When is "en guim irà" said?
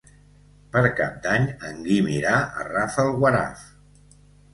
1.71-2.31